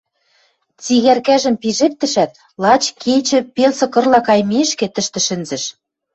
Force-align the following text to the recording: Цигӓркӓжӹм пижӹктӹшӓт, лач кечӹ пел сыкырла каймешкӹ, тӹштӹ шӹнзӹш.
Цигӓркӓжӹм 0.83 1.55
пижӹктӹшӓт, 1.61 2.31
лач 2.63 2.83
кечӹ 3.01 3.39
пел 3.55 3.71
сыкырла 3.79 4.19
каймешкӹ, 4.27 4.85
тӹштӹ 4.95 5.19
шӹнзӹш. 5.25 5.63